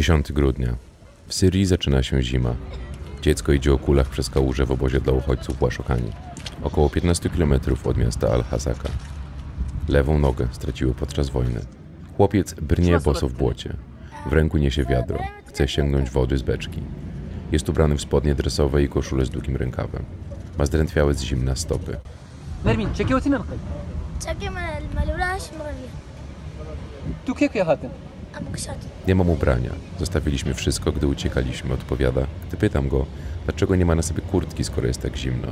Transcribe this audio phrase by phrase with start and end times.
[0.00, 0.76] 10 grudnia.
[1.26, 2.54] W Syrii zaczyna się zima.
[3.22, 6.12] Dziecko idzie o kulach przez kałuże w obozie dla uchodźców Łaszokani,
[6.62, 7.54] około 15 km
[7.84, 8.88] od miasta Al-Hasaka.
[9.88, 11.60] Lewą nogę straciło podczas wojny.
[12.16, 13.76] Chłopiec brnie boso w błocie.
[14.26, 15.18] W ręku niesie wiadro.
[15.46, 16.80] Chce sięgnąć wody z beczki.
[17.52, 20.04] Jest ubrany w spodnie dresowe i koszulę z długim rękawem.
[20.58, 21.96] Ma zdrętwiałe z zimna stopy.
[22.64, 23.34] Mermin, czekaj o tym
[27.26, 27.76] Tu jak ja?
[29.08, 29.70] Nie mam ubrania.
[29.98, 33.06] Zostawiliśmy wszystko, gdy uciekaliśmy, odpowiada, gdy pytam go,
[33.44, 35.48] dlaczego nie ma na sobie kurtki, skoro jest tak zimno.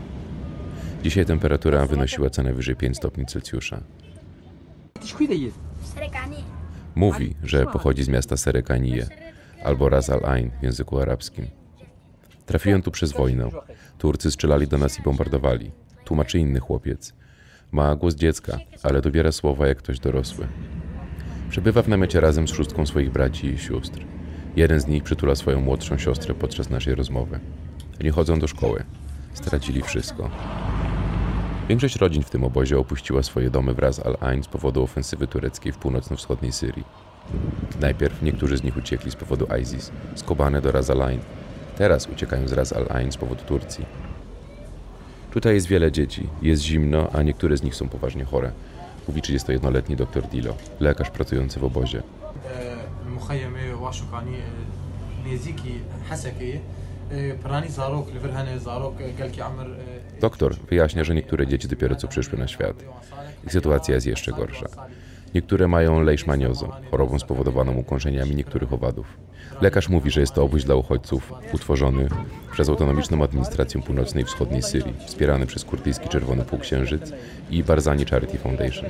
[1.03, 3.81] Dzisiaj temperatura wynosiła co najwyżej 5 stopni Celsjusza.
[6.95, 9.07] Mówi, że pochodzi z miasta Serekanije
[9.65, 11.47] albo Ras Al Ain w języku arabskim.
[12.47, 13.48] Trafiłem tu przez wojnę.
[13.98, 15.70] Turcy strzelali do nas i bombardowali.
[16.05, 17.15] Tłumaczy inny chłopiec.
[17.73, 20.47] Ma głos dziecka, ale dobiera słowa jak ktoś dorosły.
[21.51, 24.01] Przebywa w namiocie razem z szóstką swoich braci i sióstr.
[24.56, 27.41] Jeden z nich przytula swoją młodszą siostrę podczas naszej rozmowy.
[28.00, 28.84] Nie chodzą do szkoły.
[29.34, 30.31] Stracili wszystko.
[31.69, 35.27] Większość rodzin w tym obozie opuściła swoje domy w Ras Al Ain z powodu ofensywy
[35.27, 36.84] tureckiej w północno-wschodniej Syrii.
[37.80, 41.20] Najpierw niektórzy z nich uciekli z powodu ISIS, z Kobane do Ras Al Ain.
[41.77, 43.86] Teraz uciekają z Ras Al Ain z powodu Turcji.
[45.30, 48.53] Tutaj jest wiele dzieci, jest zimno, a niektóre z nich są poważnie chore
[49.09, 52.03] mówi 31-letni dr Dilo, lekarz pracujący w obozie.
[60.20, 62.77] Doktor wyjaśnia, że niektóre dzieci dopiero co przyszły na świat.
[63.47, 64.67] Ich sytuacja jest jeszcze gorsza.
[65.34, 69.07] Niektóre mają leishmaniozę, chorobą spowodowaną ukąszeniami niektórych owadów.
[69.61, 72.09] Lekarz mówi, że jest to obóz dla uchodźców utworzony
[72.53, 77.12] przez Autonomiczną Administrację Północnej i Wschodniej Syrii, wspierany przez kurdyjski Czerwony Półksiężyc
[77.51, 78.85] i Barzani Charity Foundation.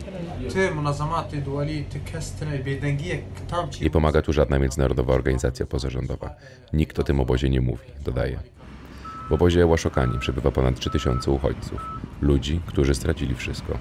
[3.80, 6.34] Nie pomaga tu żadna międzynarodowa organizacja pozarządowa.
[6.72, 8.38] Nikt o tym obozie nie mówi, dodaje.
[9.28, 11.80] W obozie Łaszokani przebywa ponad 3000 uchodźców,
[12.20, 13.78] ludzi, którzy stracili wszystko.